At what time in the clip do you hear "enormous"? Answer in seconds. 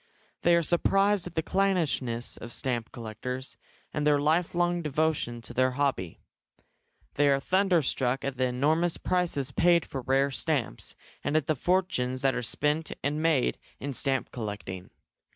8.45-8.97